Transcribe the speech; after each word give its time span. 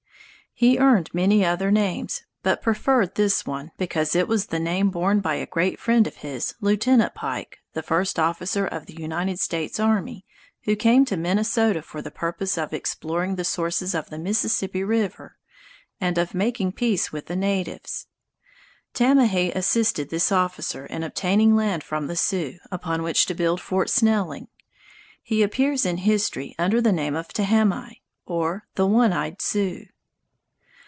He 0.53 0.77
earned 0.77 1.09
many 1.11 1.43
other 1.43 1.71
names, 1.71 2.21
but 2.43 2.61
preferred 2.61 3.15
this 3.15 3.47
one, 3.47 3.71
because 3.79 4.15
it 4.15 4.27
was 4.27 4.47
the 4.47 4.59
name 4.59 4.91
borne 4.91 5.19
by 5.19 5.33
a 5.35 5.47
great 5.47 5.79
friend 5.79 6.05
of 6.05 6.17
his, 6.17 6.53
Lieutenant 6.61 7.15
Pike, 7.15 7.57
the 7.73 7.81
first 7.81 8.19
officer 8.19 8.67
of 8.67 8.85
the 8.85 8.93
United 8.93 9.39
States 9.39 9.79
Army 9.79 10.23
who 10.65 10.75
came 10.75 11.03
to 11.05 11.17
Minnesota 11.17 11.81
for 11.81 11.99
the 11.99 12.11
purpose 12.11 12.59
of 12.59 12.73
exploring 12.73 13.37
the 13.37 13.43
sources 13.45 13.95
of 13.95 14.11
the 14.11 14.19
Mississippi 14.19 14.83
River 14.83 15.35
and 15.99 16.19
of 16.19 16.35
making 16.35 16.73
peace 16.73 17.11
with 17.11 17.25
the 17.25 17.35
natives. 17.37 18.05
Tamahay 18.93 19.51
assisted 19.55 20.09
this 20.11 20.31
officer 20.31 20.85
in 20.85 21.01
obtaining 21.01 21.55
land 21.55 21.83
from 21.83 22.05
the 22.05 22.15
Sioux 22.17 22.59
upon 22.69 23.01
which 23.01 23.25
to 23.25 23.33
build 23.33 23.59
Fort 23.61 23.89
Snelling. 23.89 24.47
He 25.23 25.41
appears 25.41 25.87
in 25.87 25.97
history 25.97 26.53
under 26.59 26.81
the 26.81 26.91
name 26.91 27.15
of 27.15 27.29
"Tahamie" 27.29 28.01
or 28.27 28.67
the 28.75 28.85
"One 28.85 29.11
Eyed 29.13 29.41
Sioux." 29.41 29.85